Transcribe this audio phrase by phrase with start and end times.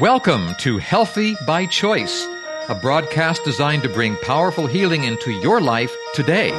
[0.00, 2.26] Welcome to Healthy by Choice,
[2.68, 6.50] a broadcast designed to bring powerful healing into your life today.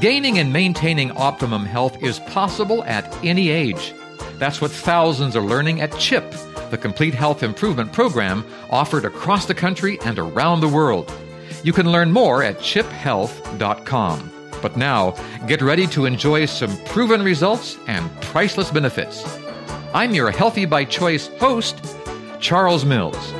[0.00, 3.94] Gaining and maintaining optimum health is possible at any age.
[4.38, 6.28] That's what thousands are learning at CHIP,
[6.70, 11.12] the complete health improvement program offered across the country and around the world.
[11.62, 14.32] You can learn more at chiphealth.com.
[14.60, 15.12] But now,
[15.46, 19.24] get ready to enjoy some proven results and priceless benefits.
[19.94, 21.95] I'm your Healthy by Choice host,
[22.40, 23.32] Charles Mills.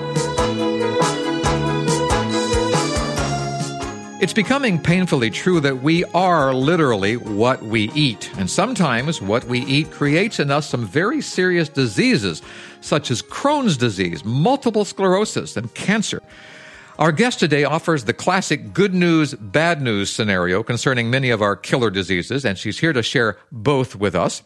[4.18, 8.30] It's becoming painfully true that we are literally what we eat.
[8.38, 12.40] And sometimes what we eat creates in us some very serious diseases,
[12.80, 16.22] such as Crohn's disease, multiple sclerosis, and cancer.
[16.98, 21.54] Our guest today offers the classic good news, bad news scenario concerning many of our
[21.54, 24.42] killer diseases, and she's here to share both with us.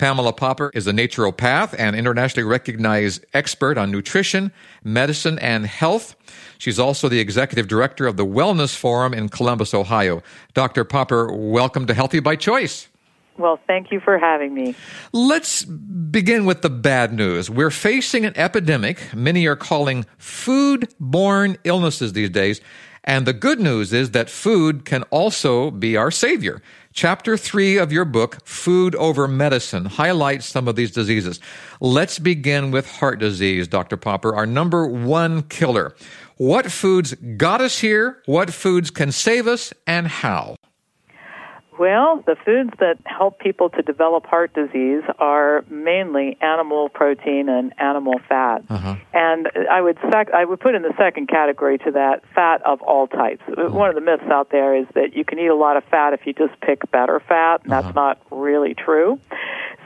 [0.00, 4.50] Pamela Popper is a naturopath and internationally recognized expert on nutrition,
[4.82, 6.16] medicine, and health.
[6.56, 10.22] She's also the executive director of the Wellness Forum in Columbus, Ohio.
[10.54, 10.84] Dr.
[10.84, 12.88] Popper, welcome to Healthy by Choice.
[13.36, 14.74] Well, thank you for having me.
[15.12, 17.50] Let's begin with the bad news.
[17.50, 22.62] We're facing an epidemic many are calling food borne illnesses these days.
[23.04, 26.62] And the good news is that food can also be our savior.
[26.92, 31.38] Chapter three of your book, Food Over Medicine, highlights some of these diseases.
[31.80, 33.96] Let's begin with heart disease, Dr.
[33.96, 35.94] Popper, our number one killer.
[36.36, 38.20] What foods got us here?
[38.26, 39.72] What foods can save us?
[39.86, 40.56] And how?
[41.80, 47.72] Well, the foods that help people to develop heart disease are mainly animal protein and
[47.80, 48.64] animal fat.
[48.68, 48.96] Uh-huh.
[49.14, 52.82] And I would sec- I would put in the second category to that fat of
[52.82, 53.40] all types.
[53.48, 53.70] Uh-huh.
[53.70, 56.12] One of the myths out there is that you can eat a lot of fat
[56.12, 57.80] if you just pick better fat, and uh-huh.
[57.80, 59.18] that's not really true.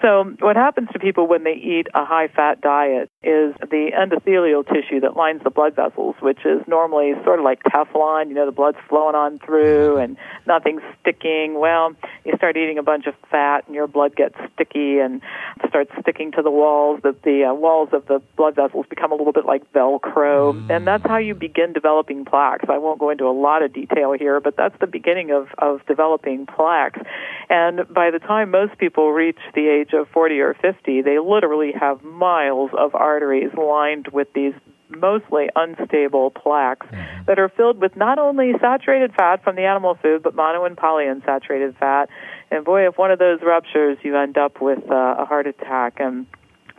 [0.05, 4.63] So, what happens to people when they eat a high fat diet is the endothelial
[4.67, 8.45] tissue that lines the blood vessels, which is normally sort of like Teflon, you know,
[8.45, 11.59] the blood's flowing on through and nothing's sticking.
[11.59, 11.97] Well,
[12.27, 15.23] you start eating a bunch of fat and your blood gets sticky and
[15.71, 17.01] starts sticking to the walls.
[17.03, 20.71] The, the uh, walls of the blood vessels become a little bit like Velcro, mm.
[20.71, 22.67] and that's how you begin developing plaques.
[22.69, 25.81] I won't go into a lot of detail here, but that's the beginning of, of
[25.87, 27.01] developing plaques.
[27.49, 31.73] And by the time most people reach the age of 40 or 50, they literally
[31.73, 34.55] have miles of arteries lined with these
[34.89, 37.25] mostly unstable plaques mm-hmm.
[37.27, 40.77] that are filled with not only saturated fat from the animal food, but mono and
[40.77, 42.09] polyunsaturated fat.
[42.51, 45.95] And boy, if one of those ruptures, you end up with uh, a heart attack.
[45.99, 46.27] And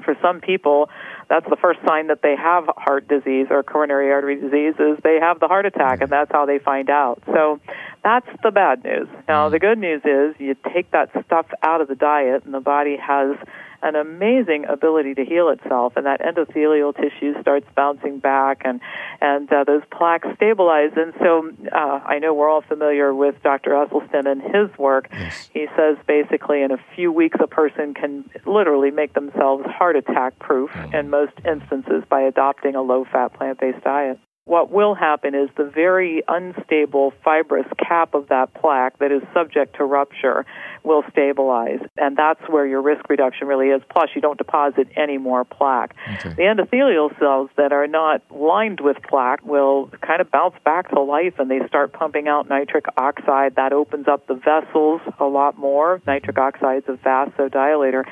[0.03, 0.89] for some people,
[1.29, 5.19] that's the first sign that they have heart disease or coronary artery disease is they
[5.19, 7.21] have the heart attack and that's how they find out.
[7.25, 7.59] So
[8.05, 9.07] that's the bad news.
[9.27, 12.59] Now the good news is you take that stuff out of the diet and the
[12.59, 13.35] body has
[13.81, 18.81] an amazing ability to heal itself, and that endothelial tissue starts bouncing back, and
[19.21, 20.91] and uh, those plaques stabilize.
[20.95, 23.71] And so, uh, I know we're all familiar with Dr.
[23.71, 25.07] Esselstyn and his work.
[25.11, 25.49] Yes.
[25.53, 30.39] He says basically in a few weeks, a person can literally make themselves heart attack
[30.39, 30.93] proof mm.
[30.93, 35.50] in most instances by adopting a low fat plant based diet what will happen is
[35.57, 40.45] the very unstable fibrous cap of that plaque that is subject to rupture
[40.83, 41.79] will stabilize.
[41.97, 43.81] And that's where your risk reduction really is.
[43.89, 45.95] Plus, you don't deposit any more plaque.
[46.19, 46.29] Okay.
[46.35, 51.01] The endothelial cells that are not lined with plaque will kind of bounce back to
[51.01, 53.55] life and they start pumping out nitric oxide.
[53.55, 56.03] That opens up the vessels a lot more.
[56.05, 58.03] Nitric oxide is a vasodilator.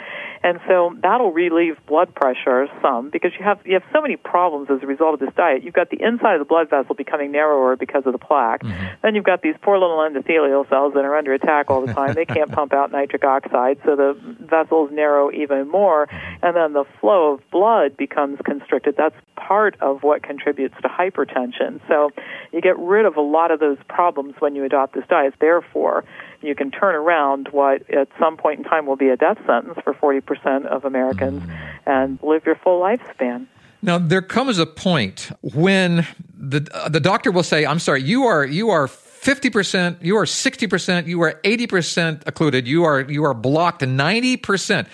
[0.44, 4.70] And so that'll relieve blood pressure some because you have you have so many problems
[4.70, 5.64] as a result of this diet.
[5.64, 8.62] You've got the inside of the blood vessel becoming narrower because of the plaque.
[8.62, 8.96] Mm-hmm.
[9.02, 12.14] Then you've got these poor little endothelial cells that are under attack all the time.
[12.14, 16.46] they can't pump out nitric oxide, so the vessels narrow even more, mm-hmm.
[16.46, 18.96] and then the flow of blood becomes constricted.
[18.98, 21.80] That's part of what contributes to hypertension.
[21.88, 22.12] So
[22.52, 25.34] you get rid of a lot of those problems when you adopt this diet.
[25.40, 26.04] Therefore,
[26.42, 29.78] you can turn around what at some point in time will be a death sentence
[29.84, 31.70] for 40% of Americans mm.
[31.86, 33.48] and live your full lifespan.
[33.82, 36.07] Now there comes a point when
[36.38, 40.24] the uh, the doctor will say, "I'm sorry, you are you are 50%, you are
[40.24, 44.88] 60%, you are 80% occluded, you are you are blocked 90%."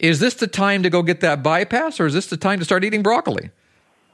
[0.00, 2.64] Is this the time to go get that bypass or is this the time to
[2.64, 3.50] start eating broccoli?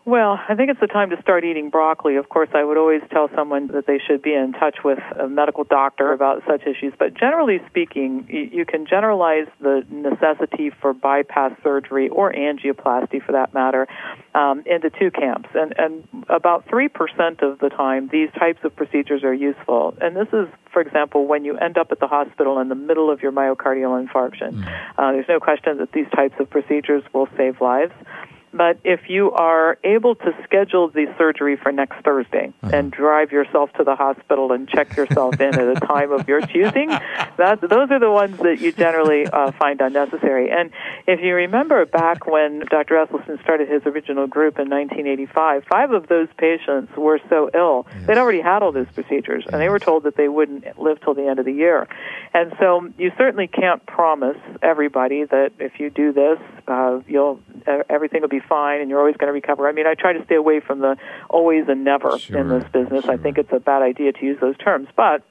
[0.08, 2.16] Well, I think it's the time to start eating broccoli.
[2.16, 5.28] Of course, I would always tell someone that they should be in touch with a
[5.28, 6.94] medical doctor about such issues.
[6.98, 13.52] But generally speaking, you can generalize the necessity for bypass surgery or angioplasty, for that
[13.52, 13.86] matter,
[14.34, 15.50] um, into two camps.
[15.54, 19.94] And, and about 3% of the time, these types of procedures are useful.
[20.00, 23.10] And this is, for example, when you end up at the hospital in the middle
[23.10, 24.52] of your myocardial infarction.
[24.52, 24.80] Mm.
[24.96, 27.92] Uh, there's no question that these types of procedures will save lives.
[28.52, 32.76] But if you are able to schedule the surgery for next Thursday uh-huh.
[32.76, 36.40] and drive yourself to the hospital and check yourself in at a time of your
[36.40, 36.88] choosing,
[37.36, 40.50] that those are the ones that you generally uh, find unnecessary.
[40.50, 40.70] And
[41.06, 42.94] if you remember back when Dr.
[42.94, 48.06] Esselstyn started his original group in 1985, five of those patients were so ill yes.
[48.06, 51.14] they'd already had all those procedures, and they were told that they wouldn't live till
[51.14, 51.88] the end of the year.
[52.34, 57.82] And so you certainly can't promise everybody that if you do this, uh, you'll Uh,
[57.90, 59.68] everything will be fine and you're always going to recover.
[59.68, 60.96] I mean, I try to stay away from the
[61.28, 63.04] always and never sure, in this business.
[63.04, 63.14] Sure.
[63.14, 65.22] I think it's a bad idea to use those terms, but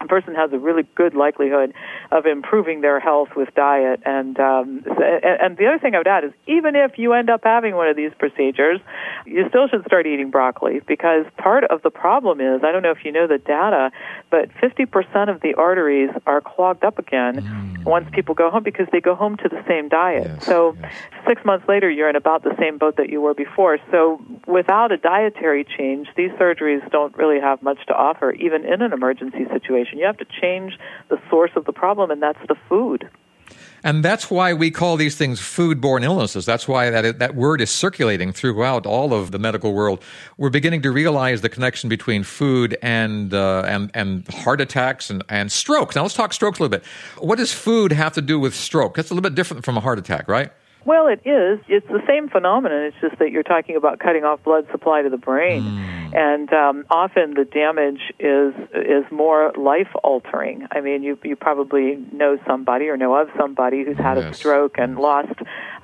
[0.00, 1.74] a person has a really good likelihood
[2.10, 4.00] of improving their health with diet.
[4.04, 7.42] And um, and the other thing I would add is even if you end up
[7.44, 8.80] having one of these procedures,
[9.26, 12.92] you still should start eating broccoli because part of the problem is I don't know
[12.92, 13.90] if you know the data,
[14.30, 17.84] but 50% of the arteries are clogged up again mm.
[17.84, 20.26] once people go home because they go home to the same diet.
[20.26, 20.92] Yes, so yes.
[21.26, 23.78] six months later, you're in about the same boat that you were before.
[23.90, 28.82] So without a dietary change, these surgeries don't really have much to offer, even in
[28.82, 29.87] an emergency situation.
[29.92, 33.08] You have to change the source of the problem, and that's the food.
[33.84, 36.44] And that's why we call these things foodborne illnesses.
[36.44, 40.02] That's why that, that word is circulating throughout all of the medical world.
[40.36, 45.22] We're beginning to realize the connection between food and, uh, and, and heart attacks and,
[45.28, 45.94] and strokes.
[45.94, 46.84] Now let's talk strokes a little bit.
[47.18, 48.96] What does food have to do with stroke?
[48.96, 50.52] That's a little bit different from a heart attack, right?
[50.88, 51.60] Well, it is.
[51.68, 52.84] It's the same phenomenon.
[52.84, 56.16] It's just that you're talking about cutting off blood supply to the brain, mm.
[56.16, 60.66] and um, often the damage is is more life altering.
[60.70, 64.30] I mean, you you probably know somebody or know of somebody who's had yes.
[64.30, 65.34] a stroke and lost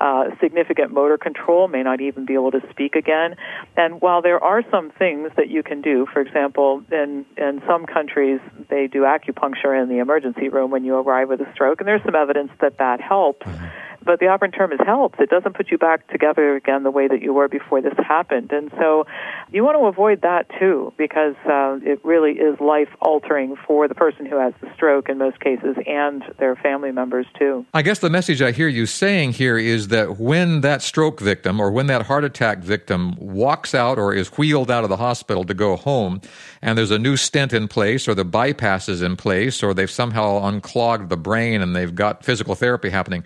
[0.01, 3.35] uh, significant motor control, may not even be able to speak again.
[3.77, 7.85] And while there are some things that you can do, for example, in in some
[7.85, 11.87] countries they do acupuncture in the emergency room when you arrive with a stroke, and
[11.87, 13.45] there's some evidence that that helps.
[13.45, 15.19] Mm-hmm but the operant term is helps.
[15.19, 18.51] It doesn't put you back together again the way that you were before this happened.
[18.51, 19.05] And so
[19.51, 23.95] you want to avoid that too because uh, it really is life altering for the
[23.95, 27.65] person who has the stroke in most cases and their family members too.
[27.73, 31.59] I guess the message I hear you saying here is that when that stroke victim
[31.59, 35.43] or when that heart attack victim walks out or is wheeled out of the hospital
[35.45, 36.21] to go home
[36.61, 39.91] and there's a new stent in place or the bypass is in place or they've
[39.91, 43.23] somehow unclogged the brain and they've got physical therapy happening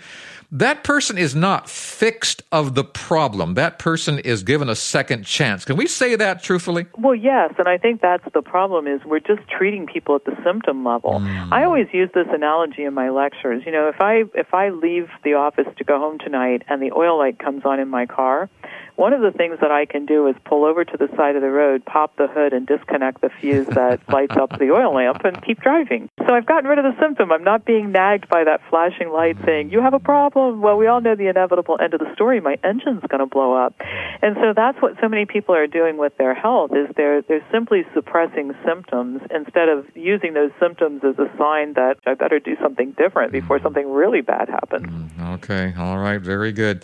[0.52, 3.54] that person is not fixed of the problem.
[3.54, 5.64] That person is given a second chance.
[5.64, 6.88] Can we say that truthfully?
[6.98, 10.36] Well, yes, and I think that's the problem is we're just treating people at the
[10.44, 11.20] symptom level.
[11.20, 11.52] Mm.
[11.52, 13.62] I always use this analogy in my lectures.
[13.66, 16.92] You know, if I if I leave the office to go home tonight and the
[16.94, 18.50] oil light comes on in my car,
[19.00, 21.42] one of the things that I can do is pull over to the side of
[21.42, 25.24] the road, pop the hood, and disconnect the fuse that lights up the oil lamp
[25.24, 26.10] and keep driving.
[26.28, 27.32] So I've gotten rid of the symptom.
[27.32, 30.60] I'm not being nagged by that flashing light saying, you have a problem.
[30.60, 32.42] Well, we all know the inevitable end of the story.
[32.42, 33.74] My engine's going to blow up.
[34.22, 37.46] And so that's what so many people are doing with their health is they're, they're
[37.54, 42.58] simply suppressing symptoms instead of using those symptoms as a sign that I better do
[42.62, 44.88] something different before something really bad happens.
[44.88, 45.74] Mm, okay.
[45.78, 46.20] All right.
[46.20, 46.84] Very good.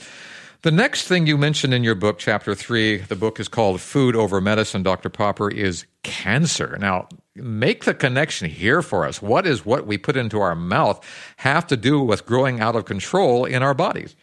[0.66, 4.16] The next thing you mentioned in your book, chapter three, the book is called Food
[4.16, 5.10] Over Medicine, Dr.
[5.10, 6.76] Popper, is cancer.
[6.80, 9.22] Now, make the connection here for us.
[9.22, 11.06] What is what we put into our mouth
[11.38, 14.16] have to do with growing out of control in our bodies?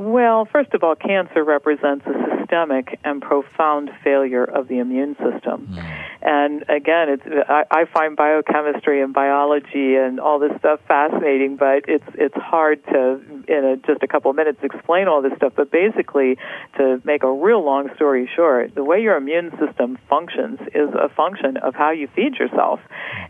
[0.00, 5.68] Well, first of all, cancer represents a systemic and profound failure of the immune system.
[5.70, 6.04] Mm.
[6.22, 11.84] And again, it's I, I find biochemistry and biology and all this stuff fascinating, but
[11.86, 15.52] it's it's hard to in a, just a couple of minutes explain all this stuff.
[15.56, 16.38] But basically,
[16.78, 21.10] to make a real long story short, the way your immune system functions is a
[21.10, 22.80] function of how you feed yourself.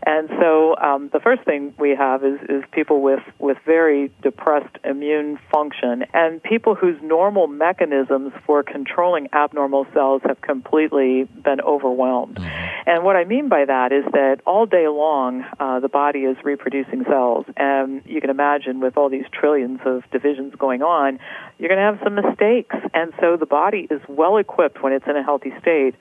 [0.05, 4.77] And so, um, the first thing we have is is people with with very depressed
[4.85, 11.61] immune function and people whose normal mechanisms for controlling controlling abnormal cells have completely been
[11.61, 12.35] overwhelmed.
[12.35, 12.89] Mm-hmm.
[12.89, 16.37] And what I mean by that is that all day long, uh, the body is
[16.43, 17.45] reproducing cells.
[17.57, 21.19] And you can imagine with all these trillions of divisions going on,
[21.57, 22.75] you're going to have some mistakes.
[22.93, 25.95] And so the body is well equipped when it's in a healthy state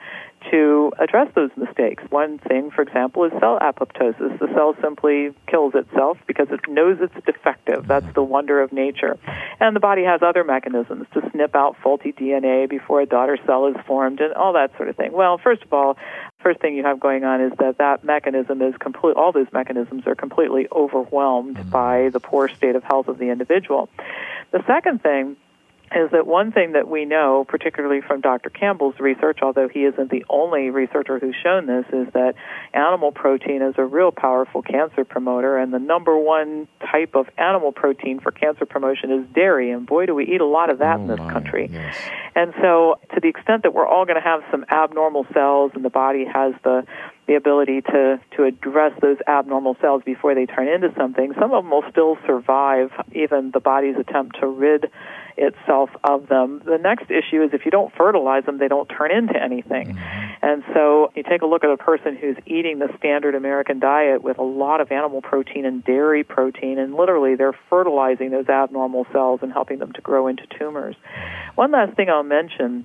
[0.50, 2.02] to address those mistakes.
[2.10, 4.38] One thing, for example, is cell apoptosis.
[4.38, 7.86] The cell simply kills itself because it knows it's defective.
[7.86, 9.18] That's the wonder of nature.
[9.60, 13.66] And the body has other mechanisms to snip out faulty DNA before a daughter cell
[13.66, 15.12] is formed and all that sort of thing.
[15.12, 15.96] Well, first of all,
[16.42, 20.06] first thing you have going on is that that mechanism is complete all those mechanisms
[20.06, 21.70] are completely overwhelmed mm-hmm.
[21.70, 23.88] by the poor state of health of the individual.
[24.52, 25.36] The second thing
[25.92, 28.48] is that one thing that we know, particularly from Dr.
[28.48, 32.34] Campbell's research, although he isn't the only researcher who's shown this, is that
[32.72, 37.72] animal protein is a real powerful cancer promoter, and the number one type of animal
[37.72, 40.98] protein for cancer promotion is dairy, and boy, do we eat a lot of that
[40.98, 41.68] oh in this my, country.
[41.72, 41.96] Yes.
[42.36, 45.84] And so, to the extent that we're all going to have some abnormal cells, and
[45.84, 46.84] the body has the
[47.26, 51.64] the ability to to address those abnormal cells before they turn into something, some of
[51.64, 54.90] them will still survive even the body's attempt to rid
[55.36, 56.62] itself of them.
[56.64, 59.94] The next issue is if you don't fertilize them, they don't turn into anything.
[59.94, 60.44] Mm-hmm.
[60.44, 64.22] And so you take a look at a person who's eating the standard American diet
[64.22, 69.06] with a lot of animal protein and dairy protein, and literally they're fertilizing those abnormal
[69.12, 70.96] cells and helping them to grow into tumors.
[71.54, 72.84] One last thing I'll mention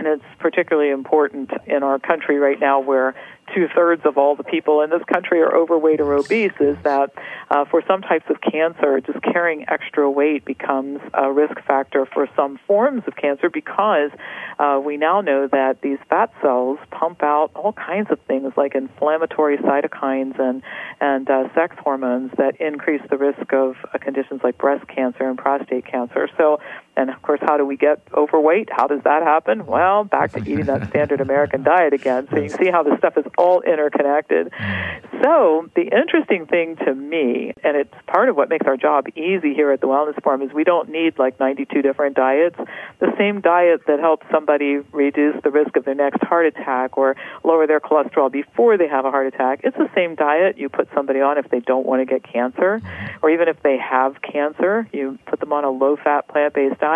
[0.00, 3.14] and it's particularly important in our country right now where
[3.54, 7.10] two thirds of all the people in this country are overweight or obese is that
[7.50, 12.28] uh, for some types of cancer, just carrying extra weight becomes a risk factor for
[12.36, 14.10] some forms of cancer because
[14.58, 18.74] uh, we now know that these fat cells pump out all kinds of things like
[18.74, 20.62] inflammatory cytokines and
[21.00, 25.38] and uh, sex hormones that increase the risk of uh, conditions like breast cancer and
[25.38, 26.28] prostate cancer.
[26.36, 26.60] So,
[27.00, 28.68] and of course, how do we get overweight?
[28.70, 29.64] How does that happen?
[29.64, 32.28] Well, back to eating that standard American diet again.
[32.28, 34.50] So you can see how this stuff is all interconnected.
[34.52, 35.22] Mm.
[35.22, 39.54] So the interesting thing to me, and it's part of what makes our job easy
[39.54, 42.56] here at the Wellness Forum, is we don't need like 92 different diets.
[42.98, 47.16] The same diet that helps somebody reduce the risk of their next heart attack or
[47.44, 50.88] lower their cholesterol before they have a heart attack, it's the same diet you put
[50.94, 53.14] somebody on if they don't want to get cancer, mm.
[53.22, 56.89] or even if they have cancer, you put them on a low-fat plant-based diet.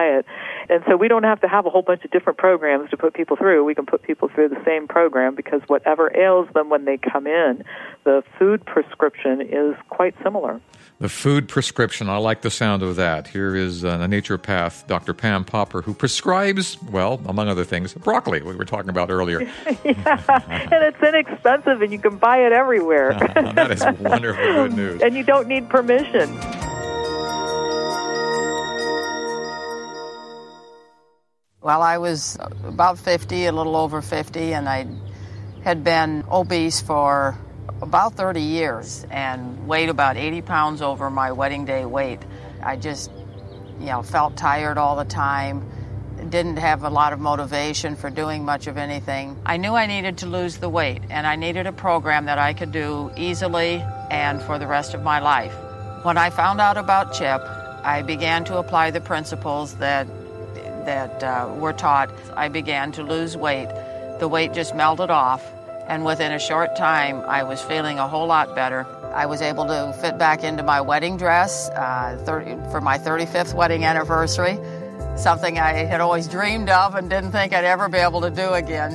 [0.68, 3.14] And so we don't have to have a whole bunch of different programs to put
[3.14, 3.64] people through.
[3.64, 7.26] We can put people through the same program because whatever ails them when they come
[7.26, 7.64] in,
[8.04, 10.60] the food prescription is quite similar.
[11.00, 12.08] The food prescription.
[12.08, 13.28] I like the sound of that.
[13.28, 15.12] Here is uh, a naturopath, Dr.
[15.12, 19.40] Pam Popper, who prescribes, well, among other things, broccoli, we were talking about earlier.
[19.84, 23.14] yeah, and it's inexpensive and you can buy it everywhere.
[23.54, 25.02] that is wonderful good news.
[25.04, 26.30] And you don't need permission.
[31.64, 34.86] Well, I was about 50, a little over 50, and I
[35.62, 37.38] had been obese for
[37.80, 42.20] about 30 years and weighed about 80 pounds over my wedding day weight.
[42.62, 43.10] I just,
[43.80, 45.66] you know, felt tired all the time,
[46.28, 49.34] didn't have a lot of motivation for doing much of anything.
[49.46, 52.52] I knew I needed to lose the weight, and I needed a program that I
[52.52, 55.54] could do easily and for the rest of my life.
[56.02, 60.06] When I found out about CHIP, I began to apply the principles that
[60.86, 62.10] that uh, were taught.
[62.36, 63.68] I began to lose weight.
[64.20, 65.44] The weight just melted off,
[65.86, 68.86] and within a short time, I was feeling a whole lot better.
[69.14, 73.54] I was able to fit back into my wedding dress uh, 30, for my 35th
[73.54, 74.58] wedding anniversary,
[75.16, 78.52] something I had always dreamed of and didn't think I'd ever be able to do
[78.54, 78.92] again.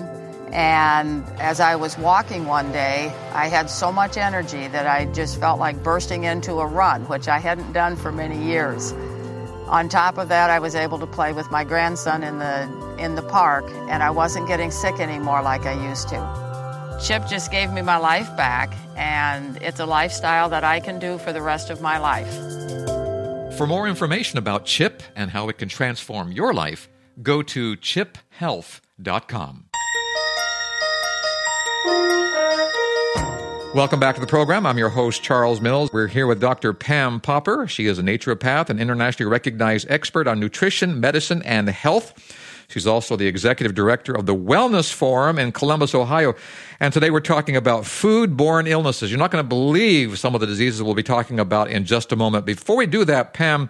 [0.52, 5.40] And as I was walking one day, I had so much energy that I just
[5.40, 8.94] felt like bursting into a run, which I hadn't done for many years.
[9.70, 13.14] On top of that, I was able to play with my grandson in the in
[13.14, 17.00] the park, and I wasn't getting sick anymore like I used to.
[17.00, 21.20] Chip just gave me my life back, and it's a lifestyle that I can do
[21.20, 22.34] for the rest of my life.
[23.58, 26.90] For more information about CHIP and how it can transform your life,
[27.22, 29.69] go to chiphealth.com.
[33.76, 34.66] Welcome back to the program.
[34.66, 35.94] I'm your host, Charles Mills.
[35.94, 36.74] We're here with Dr.
[36.74, 37.68] Pam Popper.
[37.68, 42.16] She is a naturopath and internationally recognized expert on nutrition, medicine, and health.
[42.68, 46.34] She's also the executive director of the Wellness Forum in Columbus, Ohio.
[46.80, 49.12] And today we're talking about food borne illnesses.
[49.12, 52.12] You're not going to believe some of the diseases we'll be talking about in just
[52.12, 52.48] a moment.
[52.48, 53.70] Before we do that, Pam,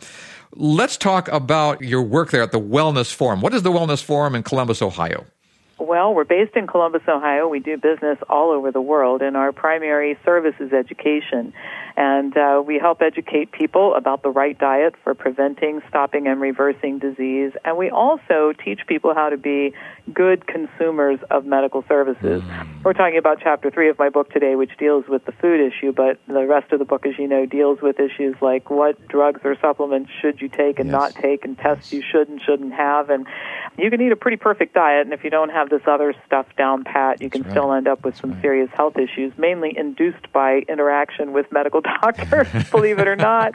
[0.55, 3.41] let's talk about your work there at the Wellness Forum.
[3.41, 5.25] What is the Wellness Forum in Columbus, Ohio?
[5.79, 7.47] Well, we're based in Columbus, Ohio.
[7.47, 11.53] We do business all over the world, and our primary service is education.
[11.99, 16.97] And uh, we help educate people about the right diet for preventing, stopping, and reversing
[16.97, 17.51] disease.
[17.65, 19.73] And we also teach people how to be
[20.13, 22.41] good consumers of medical services.
[22.41, 22.83] Mm.
[22.85, 25.91] We're talking about chapter three of my book today, which deals with the food issue,
[25.91, 29.41] but the rest of the book, as you know, deals with issues like what drugs
[29.43, 30.93] or supplements should you take and yes.
[30.93, 33.09] not take, and tests you should and shouldn't have.
[33.09, 33.27] And
[33.77, 36.45] you can eat a pretty perfect diet, and if you don't have this other stuff
[36.57, 38.41] down pat, you can That's still end up with That's some right.
[38.41, 43.53] serious health issues, mainly induced by interaction with medical doctor, believe it or not.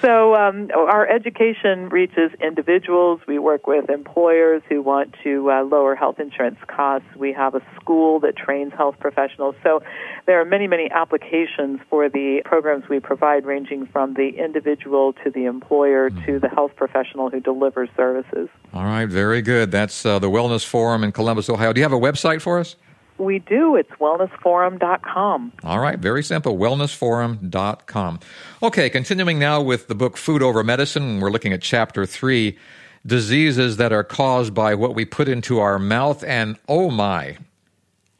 [0.00, 3.20] So um, our education reaches individuals.
[3.26, 7.08] We work with employers who want to uh, lower health insurance costs.
[7.16, 9.54] We have a school that trains health professionals.
[9.62, 9.82] So
[10.26, 15.30] there are many, many applications for the programs we provide, ranging from the individual to
[15.30, 16.24] the employer mm-hmm.
[16.26, 18.48] to the health professional who delivers services.
[18.72, 19.70] All right, very good.
[19.70, 21.72] That's uh, the Wellness Forum in Columbus, Ohio.
[21.72, 22.76] Do you have a website for us?
[23.18, 23.76] We do.
[23.76, 25.52] It's wellnessforum.com.
[25.62, 26.58] All right, very simple.
[26.58, 28.20] Wellnessforum.com.
[28.62, 31.20] Okay, continuing now with the book Food Over Medicine.
[31.20, 32.58] We're looking at chapter three
[33.06, 36.24] diseases that are caused by what we put into our mouth.
[36.24, 37.38] And oh my,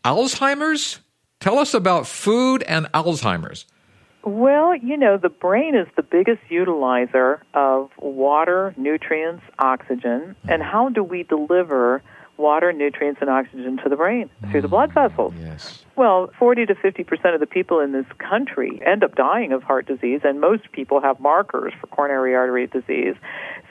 [0.05, 1.01] Alzheimer's?
[1.41, 3.67] Tell us about food and Alzheimer's.
[4.23, 10.89] Well, you know, the brain is the biggest utilizer of water, nutrients, oxygen, and how
[10.89, 12.03] do we deliver
[12.37, 15.35] water, nutrients, and oxygen to the brain through the blood vessels?
[15.39, 15.85] Yes.
[15.97, 19.63] Well, 40 to 50 percent of the people in this country end up dying of
[19.63, 23.15] heart disease, and most people have markers for coronary artery disease.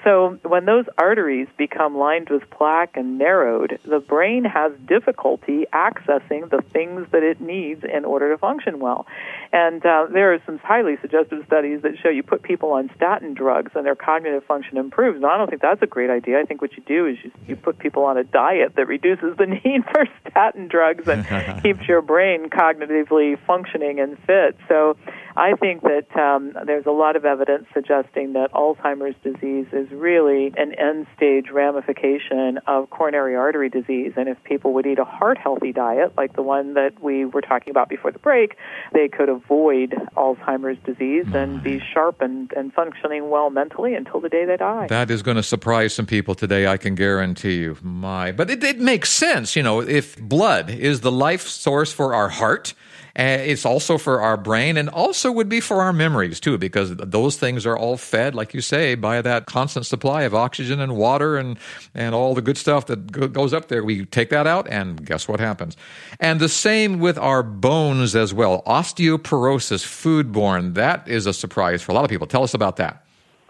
[0.04, 6.50] So when those arteries become lined with plaque and narrowed, the brain has difficulty accessing
[6.50, 9.08] the things that it needs in order to function well.
[9.54, 13.34] And uh, there are some highly suggestive studies that show you put people on statin
[13.34, 15.18] drugs and their cognitive function improves.
[15.18, 16.40] And I don't think that's a great idea.
[16.40, 19.38] I think what you do is you, you put people on a diet that reduces
[19.38, 21.26] the need for statin drugs and
[21.64, 22.13] keeps your brain
[22.50, 24.58] cognitively functioning and fit.
[24.68, 24.98] So
[25.36, 30.54] I think that um, there's a lot of evidence suggesting that Alzheimer's disease is really
[30.58, 34.14] an end stage ramification of coronary artery disease.
[34.16, 37.42] And if people would eat a heart healthy diet, like the one that we were
[37.42, 38.56] talking about before the break,
[38.94, 44.30] they could avoid Alzheimer's disease and be sharp and, and functioning well mentally until the
[44.30, 44.88] day they die.
[44.88, 47.78] That is going to surprise some people today, I can guarantee you.
[47.82, 52.03] My, but it, it makes sense, you know, if blood is the life source for
[52.12, 52.74] our heart,
[53.16, 56.96] and it's also for our brain and also would be for our memories too, because
[56.96, 60.96] those things are all fed, like you say, by that constant supply of oxygen and
[60.96, 61.60] water and,
[61.94, 63.84] and all the good stuff that goes up there.
[63.84, 65.78] We take that out and guess what happens?
[66.20, 68.64] And the same with our bones as well.
[68.64, 72.26] Osteoporosis, foodborne, that is a surprise for a lot of people.
[72.26, 73.04] Tell us about that.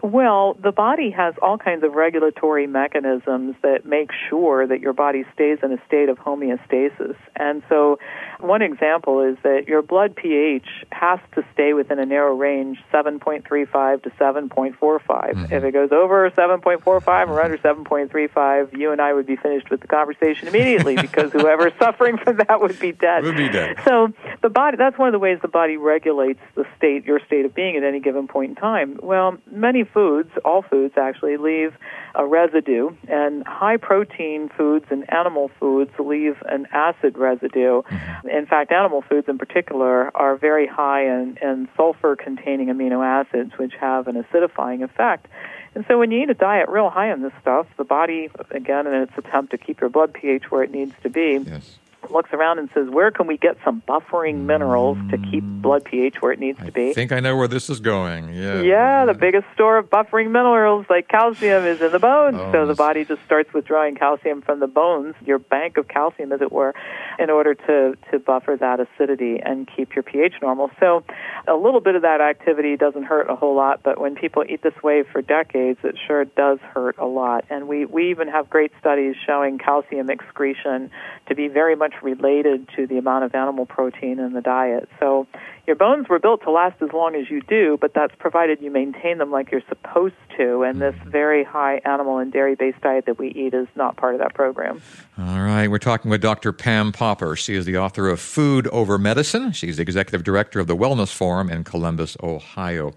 [0.04, 5.24] Well, the body has all kinds of regulatory mechanisms that make sure that your body
[5.32, 7.16] stays in a state of homeostasis.
[7.36, 7.98] And so,
[8.44, 14.02] one example is that your blood pH has to stay within a narrow range 7.35
[14.02, 14.78] to 7.45.
[14.78, 15.52] Mm-hmm.
[15.52, 19.80] If it goes over 7.45 or under 7.35, you and I would be finished with
[19.80, 23.24] the conversation immediately because whoever's suffering from that would be dead.
[23.24, 23.76] Would be dead.
[23.84, 27.44] So, the body that's one of the ways the body regulates the state your state
[27.44, 28.98] of being at any given point in time.
[29.02, 31.72] Well, many foods, all foods actually, leave
[32.14, 37.82] a residue, and high protein foods and animal foods leave an acid residue.
[37.82, 38.28] Mm-hmm.
[38.36, 43.52] In fact, animal foods in particular are very high in, in sulfur containing amino acids,
[43.56, 45.28] which have an acidifying effect.
[45.74, 48.86] And so when you eat a diet real high in this stuff, the body, again,
[48.86, 51.78] in its attempt to keep your blood pH where it needs to be, yes
[52.10, 55.62] looks around and says, "Where can we get some buffering minerals to keep mm.
[55.62, 57.80] blood pH where it needs I to be?" I think I know where this is
[57.80, 58.32] going.
[58.32, 58.60] Yeah.
[58.60, 62.36] Yeah, the biggest store of buffering minerals like calcium is in the bones.
[62.36, 62.52] bones.
[62.52, 66.40] So the body just starts withdrawing calcium from the bones, your bank of calcium as
[66.40, 66.74] it were,
[67.18, 70.70] in order to to buffer that acidity and keep your pH normal.
[70.80, 71.04] So
[71.46, 74.62] a little bit of that activity doesn't hurt a whole lot, but when people eat
[74.62, 77.44] this way for decades, it sure does hurt a lot.
[77.50, 80.90] And we we even have great studies showing calcium excretion
[81.26, 84.88] to be very much related to the amount of animal protein in the diet.
[85.00, 85.26] So
[85.66, 88.70] your bones were built to last as long as you do, but that's provided you
[88.70, 90.62] maintain them like you're supposed to.
[90.62, 91.10] And this mm-hmm.
[91.10, 94.34] very high animal and dairy based diet that we eat is not part of that
[94.34, 94.82] program.
[95.18, 95.68] All right.
[95.68, 96.52] We're talking with Dr.
[96.52, 97.36] Pam Popper.
[97.36, 99.52] She is the author of Food Over Medicine.
[99.52, 102.92] She's the executive director of the Wellness Forum in Columbus, Ohio.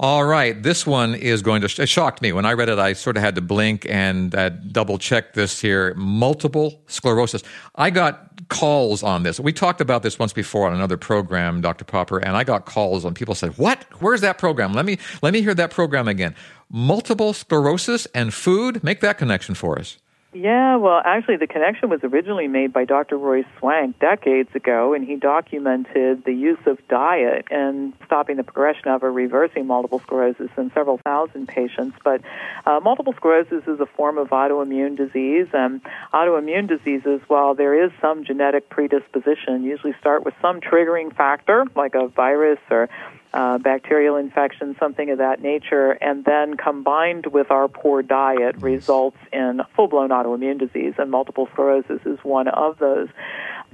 [0.00, 1.82] All right, this one is going to.
[1.82, 2.78] It shocked me when I read it.
[2.78, 5.92] I sort of had to blink and uh, double check this here.
[5.94, 7.42] Multiple sclerosis.
[7.74, 9.40] I got calls on this.
[9.40, 11.84] We talked about this once before on another program, Dr.
[11.84, 13.84] Popper, and I got calls on people said, "What?
[14.00, 14.72] Where's that program?
[14.72, 16.36] Let me let me hear that program again."
[16.70, 18.84] Multiple sclerosis and food.
[18.84, 19.98] Make that connection for us.
[20.34, 23.16] Yeah, well, actually, the connection was originally made by Dr.
[23.16, 28.88] Roy Swank decades ago, and he documented the use of diet and stopping the progression
[28.88, 31.96] of or reversing multiple sclerosis in several thousand patients.
[32.04, 32.20] But
[32.66, 35.80] uh, multiple sclerosis is a form of autoimmune disease, and
[36.12, 41.94] autoimmune diseases, while there is some genetic predisposition, usually start with some triggering factor, like
[41.94, 42.90] a virus or
[43.32, 49.18] uh, bacterial infection, something of that nature, and then combined with our poor diet results
[49.32, 53.08] in full blown autoimmune disease, and multiple sclerosis is one of those.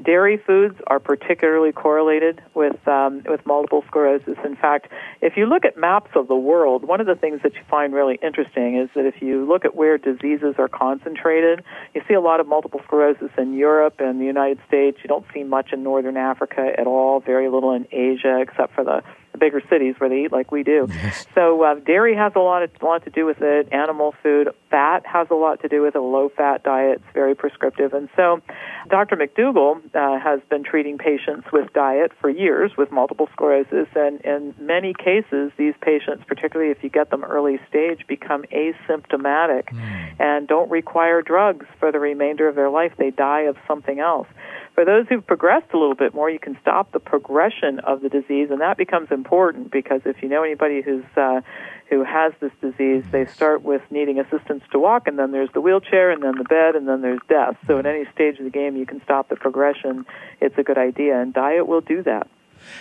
[0.03, 4.37] Dairy foods are particularly correlated with um, with multiple sclerosis.
[4.45, 4.89] In fact,
[5.21, 7.95] if you look at maps of the world, one of the things that you find
[7.95, 11.63] really interesting is that if you look at where diseases are concentrated,
[11.95, 14.99] you see a lot of multiple sclerosis in Europe and the United States.
[15.05, 17.21] You don't see much in northern Africa at all.
[17.21, 20.63] Very little in Asia, except for the the bigger cities where they eat like we
[20.63, 20.87] do.
[20.89, 21.27] Yes.
[21.35, 23.69] So uh, dairy has a lot of, a lot to do with it.
[23.73, 25.99] Animal food, fat has a lot to do with it.
[25.99, 27.93] A low fat diet is very prescriptive.
[27.93, 28.41] And so,
[28.89, 29.17] Dr.
[29.17, 34.55] McDougall uh, has been treating patients with diet for years with multiple sclerosis, and in
[34.61, 40.21] many cases, these patients, particularly if you get them early stage, become asymptomatic mm.
[40.21, 42.93] and don't require drugs for the remainder of their life.
[42.99, 44.29] They die of something else.
[44.75, 48.09] For those who've progressed a little bit more, you can stop the progression of the
[48.09, 51.43] disease, and that becomes important because if you know anybody who's uh,
[51.91, 55.61] who has this disease, they start with needing assistance to walk, and then there's the
[55.61, 57.57] wheelchair, and then the bed, and then there's death.
[57.69, 60.07] So, at any stage of the game, you can stop the progression.
[60.41, 62.27] It's a good idea, and diet will do that.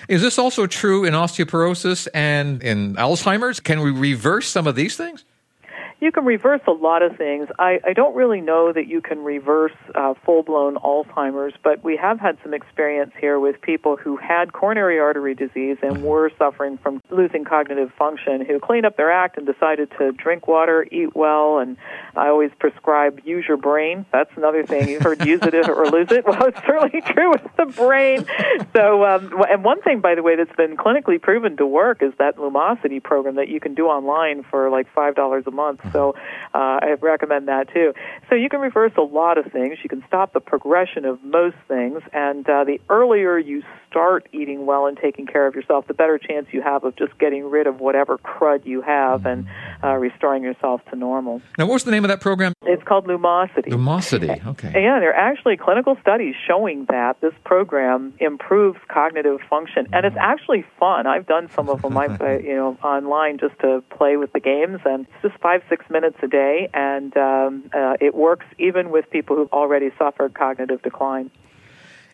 [0.08, 3.60] Is this also true in osteoporosis and in Alzheimer's?
[3.60, 5.26] Can we reverse some of these things?
[6.04, 7.48] You can reverse a lot of things.
[7.58, 11.96] I, I don't really know that you can reverse uh, full blown Alzheimer's, but we
[11.96, 16.04] have had some experience here with people who had coronary artery disease and mm-hmm.
[16.04, 20.46] were suffering from losing cognitive function who cleaned up their act and decided to drink
[20.46, 21.78] water, eat well, and
[22.18, 24.06] I always prescribe use your brain.
[24.12, 24.90] That's another thing.
[24.90, 26.26] You've heard use it or lose it.
[26.28, 28.26] Well, it's certainly true with the brain.
[28.76, 32.12] So, um, and one thing, by the way, that's been clinically proven to work is
[32.20, 35.93] that Lumosity program that you can do online for like $5 a month.
[35.94, 36.16] So
[36.54, 37.94] uh, I recommend that too.
[38.30, 39.78] So you can reverse a lot of things.
[39.84, 44.66] You can stop the progression of most things, and uh, the earlier you start eating
[44.66, 47.68] well and taking care of yourself, the better chance you have of just getting rid
[47.68, 49.48] of whatever crud you have and
[49.84, 51.42] uh, restoring yourself to normal.
[51.60, 52.54] Now, what's the name of that program?
[52.64, 53.68] It's called Lumosity.
[53.68, 54.72] Lumosity, okay.
[54.74, 60.18] Yeah, there are actually clinical studies showing that this program improves cognitive function, and it's
[60.20, 61.06] actually fun.
[61.06, 64.40] I've done some of them, I've, uh, you know, online just to play with the
[64.40, 68.90] games, and it's just five, six minutes a day, and um, uh, it works even
[68.90, 71.32] with people who've already suffered cognitive decline.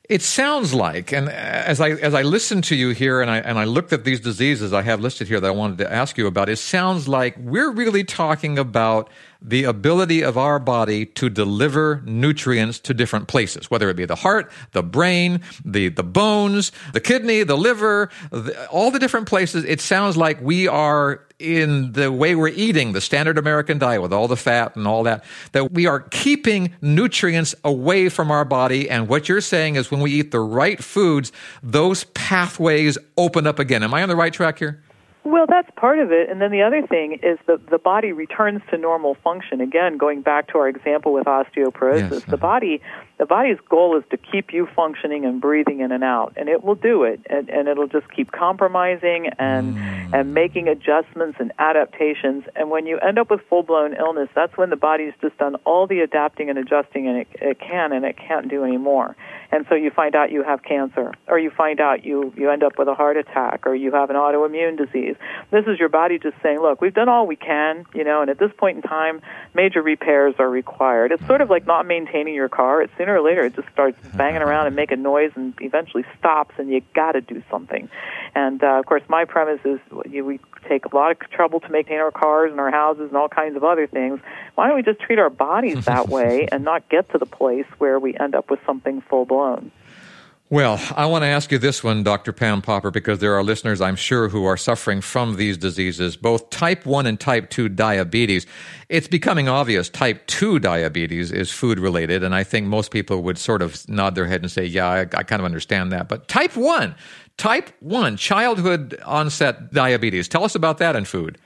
[0.09, 3.59] It sounds like, and as I as I listened to you here, and I and
[3.59, 6.25] I looked at these diseases I have listed here that I wanted to ask you
[6.25, 9.09] about, it sounds like we're really talking about
[9.41, 14.15] the ability of our body to deliver nutrients to different places, whether it be the
[14.15, 19.63] heart, the brain, the the bones, the kidney, the liver, the, all the different places.
[19.63, 24.11] It sounds like we are in the way we're eating the standard American diet with
[24.11, 25.23] all the fat and all that,
[25.53, 28.89] that we are keeping nutrients away from our body.
[28.89, 31.31] And what you're saying is when we eat the right foods,
[31.63, 33.83] those pathways open up again.
[33.83, 34.83] Am I on the right track here?
[35.23, 36.29] Well, that's part of it.
[36.29, 39.61] And then the other thing is that the body returns to normal function.
[39.61, 42.23] Again, going back to our example with osteoporosis, yes.
[42.23, 42.37] the uh-huh.
[42.37, 42.81] body
[43.19, 46.63] the body's goal is to keep you functioning and breathing in and out, and it
[46.63, 50.13] will do it, and, and it'll just keep compromising and mm.
[50.13, 52.45] and making adjustments and adaptations.
[52.55, 55.55] And when you end up with full blown illness, that's when the body's just done
[55.65, 59.17] all the adapting and adjusting and it, it can and it can't do anymore.
[59.51, 62.63] And so you find out you have cancer, or you find out you you end
[62.63, 65.15] up with a heart attack, or you have an autoimmune disease.
[65.51, 68.29] This is your body just saying, "Look, we've done all we can, you know, and
[68.29, 69.21] at this point in time,
[69.53, 72.83] major repairs are required." It's sort of like not maintaining your car.
[72.83, 76.55] It's sooner or later it just starts banging around and making noise and eventually stops
[76.57, 77.89] and you got to do something.
[78.35, 81.69] And uh, of course my premise is you, we take a lot of trouble to
[81.69, 84.19] maintain our cars and our houses and all kinds of other things.
[84.55, 87.65] Why don't we just treat our bodies that way and not get to the place
[87.77, 89.71] where we end up with something full blown?
[90.51, 92.33] Well, I want to ask you this one, Dr.
[92.33, 96.49] Pam Popper, because there are listeners, I'm sure, who are suffering from these diseases, both
[96.49, 98.47] type 1 and type 2 diabetes.
[98.89, 103.37] It's becoming obvious type 2 diabetes is food related, and I think most people would
[103.37, 106.09] sort of nod their head and say, yeah, I, I kind of understand that.
[106.09, 106.95] But type 1,
[107.37, 111.37] type 1, childhood onset diabetes, tell us about that in food.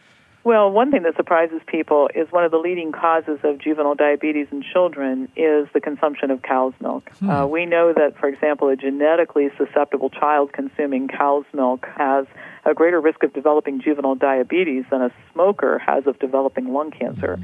[0.43, 4.47] Well, one thing that surprises people is one of the leading causes of juvenile diabetes
[4.51, 7.10] in children is the consumption of cow's milk.
[7.19, 7.29] Hmm.
[7.29, 12.25] Uh, we know that, for example, a genetically susceptible child consuming cow's milk has
[12.65, 17.39] a greater risk of developing juvenile diabetes than a smoker has of developing lung cancer.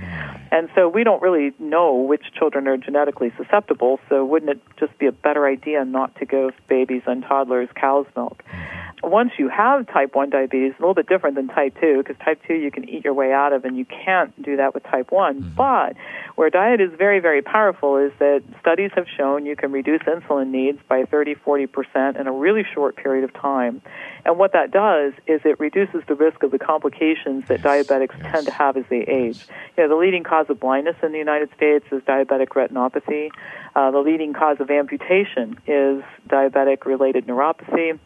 [0.52, 4.98] And so we don't really know which children are genetically susceptible, so wouldn't it just
[4.98, 8.44] be a better idea not to give babies and toddlers cow's milk?
[9.04, 12.42] once you have type 1 diabetes, a little bit different than type 2, because type
[12.48, 15.12] 2 you can eat your way out of, and you can't do that with type
[15.12, 15.42] 1.
[15.42, 15.56] Mm-hmm.
[15.56, 15.96] But
[16.36, 20.50] where diet is very, very powerful is that studies have shown you can reduce insulin
[20.50, 23.82] needs by 30, 40% in a really short period of time.
[24.26, 28.32] And what that does is it reduces the risk of the complications that diabetics yes.
[28.32, 29.46] tend to have as they age.
[29.78, 33.30] You know, the leading cause of blindness in the United States is diabetic retinopathy.
[33.76, 38.00] Uh, the leading cause of amputation is diabetic related neuropathy.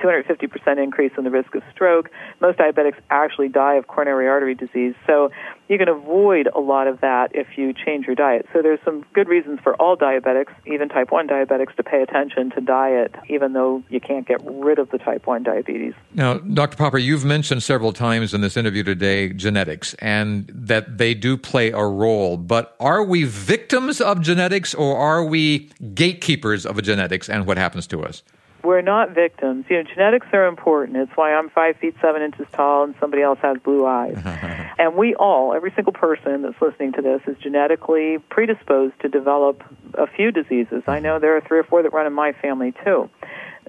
[0.00, 2.10] 250% increase in the risk of stroke.
[2.40, 4.94] Most diabetics actually die of coronary artery disease.
[5.06, 5.30] So
[5.68, 8.46] you can avoid a lot of that if you change your diet.
[8.52, 12.50] So there's some good reasons for all diabetics, even type 1 diabetics, to pay attention
[12.50, 15.94] to diet, even though you can't get rid of the type 1 diabetes.
[16.14, 16.76] Now, Dr.
[16.76, 21.70] Popper, you've mentioned several times in this interview today genetics and that they do play
[21.70, 22.36] a role.
[22.36, 27.86] But are we victims of genetics or are we gatekeepers of genetics and what happens
[27.88, 28.22] to us?
[28.62, 29.64] We're not victims.
[29.68, 30.96] You know, genetics are important.
[30.96, 34.18] It's why I'm five feet seven inches tall and somebody else has blue eyes.
[34.78, 39.62] and we all, every single person that's listening to this, is genetically predisposed to develop
[39.94, 40.82] a few diseases.
[40.86, 43.08] I know there are three or four that run in my family too.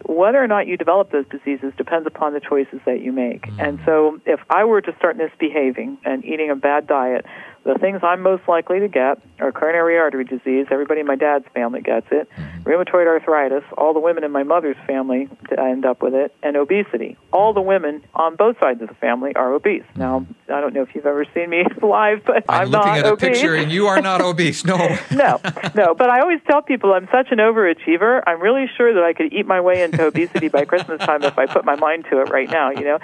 [0.05, 3.43] Whether or not you develop those diseases depends upon the choices that you make.
[3.43, 3.67] Mm.
[3.67, 7.25] And so, if I were to start misbehaving and eating a bad diet,
[7.63, 10.65] the things I'm most likely to get are coronary artery disease.
[10.71, 12.27] Everybody in my dad's family gets it.
[12.31, 12.63] Mm-hmm.
[12.63, 13.63] Rheumatoid arthritis.
[13.77, 16.33] All the women in my mother's family end up with it.
[16.41, 17.17] And obesity.
[17.31, 19.83] All the women on both sides of the family are obese.
[19.83, 19.99] Mm-hmm.
[19.99, 23.05] Now, I don't know if you've ever seen me live, but I'm, I'm looking at
[23.05, 23.27] obese.
[23.27, 24.65] a picture, and you are not obese.
[24.65, 24.77] No.
[25.11, 25.39] no,
[25.75, 25.93] no.
[25.93, 28.23] But I always tell people I'm such an overachiever.
[28.25, 31.37] I'm really sure that I could eat my way into obesity by Christmas time if
[31.37, 32.71] I put my mind to it right now.
[32.71, 32.99] You know.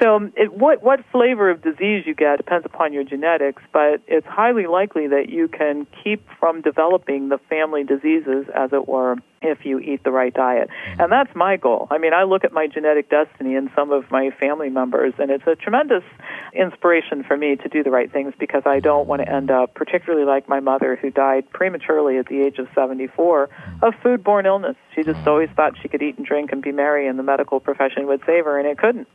[0.00, 4.26] So, it, what what flavor of disease you get depends upon your genetics, but it's
[4.26, 9.64] highly likely that you can keep from developing the family diseases, as it were, if
[9.64, 10.68] you eat the right diet.
[10.68, 11.00] Mm-hmm.
[11.00, 11.88] And that's my goal.
[11.90, 15.30] I mean, I look at my genetic destiny in some of my family members, and
[15.30, 16.04] it's a tremendous
[16.52, 19.74] inspiration for me to do the right things because I don't want to end up,
[19.74, 23.84] particularly like my mother, who died prematurely at the age of 74 mm-hmm.
[23.84, 24.76] of foodborne illness.
[24.94, 25.28] She just mm-hmm.
[25.28, 28.20] always thought she could eat and drink and be merry, and the medical profession would
[28.26, 29.08] save her, and it couldn't.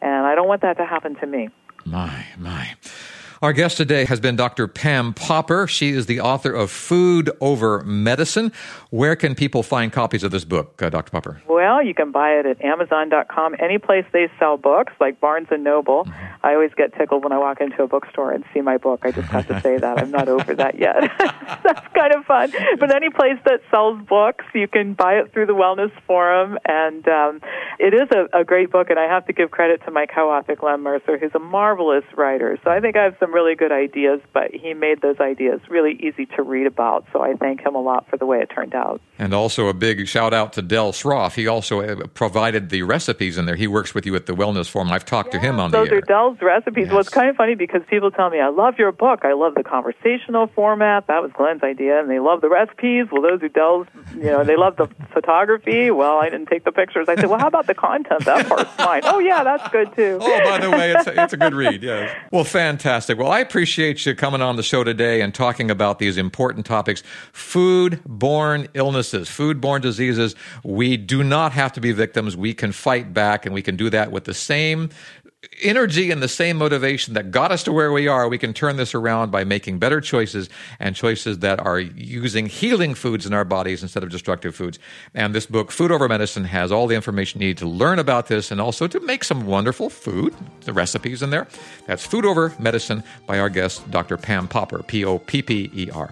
[0.00, 1.48] And I don't want that to happen to me.
[1.84, 2.74] My, my.
[3.42, 4.68] Our guest today has been Dr.
[4.68, 5.66] Pam Popper.
[5.66, 8.52] She is the author of Food Over Medicine.
[8.90, 11.10] Where can people find copies of this book, uh, Dr.
[11.10, 11.42] Popper?
[11.48, 15.64] Well, you can buy it at Amazon.com, any place they sell books, like Barnes and
[15.64, 16.04] Noble.
[16.04, 16.46] Mm-hmm.
[16.46, 19.00] I always get tickled when I walk into a bookstore and see my book.
[19.02, 19.98] I just have to say that.
[19.98, 21.10] I'm not over that yet.
[21.18, 22.52] That's kind of fun.
[22.78, 26.58] But any place that sells books, you can buy it through the Wellness Forum.
[26.64, 27.40] And um,
[27.80, 30.30] it is a, a great book, and I have to give credit to my co
[30.30, 32.56] author, Glen Merzer, who's a marvelous writer.
[32.62, 35.92] So I think I have some really good ideas, but he made those ideas really
[35.94, 37.06] easy to read about.
[37.12, 39.00] So I thank him a lot for the way it turned out.
[39.18, 41.34] And also a big shout out to Del Sroufe.
[41.34, 43.56] He also uh, provided the recipes in there.
[43.56, 44.90] He works with you at the Wellness Forum.
[44.90, 45.94] I've talked yeah, to him on those the.
[45.94, 46.84] Those are Del's recipes.
[46.84, 46.90] Yes.
[46.90, 49.20] Well, it's kind of funny because people tell me, I love your book.
[49.24, 51.06] I love the conversational format.
[51.06, 52.00] That was Glen's idea.
[52.00, 53.06] And they love the recipes.
[53.10, 55.90] Well, those are Del's, you know, they love the photography.
[55.90, 57.08] Well, I didn't take the pictures.
[57.08, 58.24] I said, well, how about the content?
[58.24, 59.02] That part's mine.
[59.04, 60.18] Oh, yeah, that's good too.
[60.20, 61.82] oh, by the way, it's a, it's a good read.
[61.82, 62.16] Yes.
[62.30, 63.18] Well, fantastic.
[63.22, 67.04] Well, I appreciate you coming on the show today and talking about these important topics
[67.32, 70.34] food borne illnesses, food borne diseases.
[70.64, 72.36] We do not have to be victims.
[72.36, 74.90] We can fight back, and we can do that with the same
[75.62, 78.76] energy and the same motivation that got us to where we are, we can turn
[78.76, 80.48] this around by making better choices
[80.78, 84.78] and choices that are using healing foods in our bodies instead of destructive foods.
[85.14, 88.28] And this book, Food Over Medicine, has all the information you need to learn about
[88.28, 91.46] this and also to make some wonderful food, the recipes in there.
[91.86, 94.16] That's Food Over Medicine by our guest, Dr.
[94.16, 96.10] Pam Popper, P O P P E R.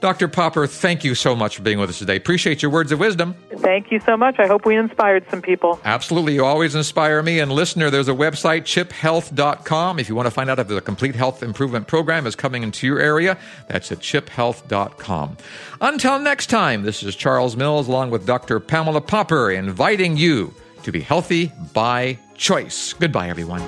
[0.00, 0.28] Dr.
[0.28, 2.16] Popper, thank you so much for being with us today.
[2.16, 3.34] Appreciate your words of wisdom.
[3.56, 4.38] Thank you so much.
[4.38, 5.80] I hope we inspired some people.
[5.84, 6.34] Absolutely.
[6.34, 7.40] You always inspire me.
[7.40, 9.98] And listener, there's a website, chiphealth.com.
[9.98, 12.86] If you want to find out if the complete health improvement program is coming into
[12.86, 13.36] your area,
[13.68, 15.36] that's at chiphealth.com.
[15.80, 18.60] Until next time, this is Charles Mills along with Dr.
[18.60, 22.92] Pamela Popper inviting you to be healthy by choice.
[22.92, 23.62] Goodbye, everyone.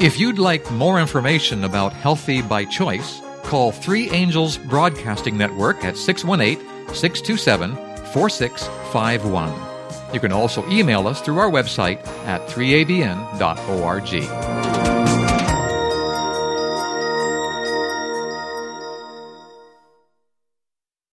[0.00, 3.20] If you'd like more information about Healthy by Choice,
[3.50, 7.74] call Three Angels Broadcasting Network at 618 627
[8.12, 10.14] 4651.
[10.14, 14.59] You can also email us through our website at 3abn.org.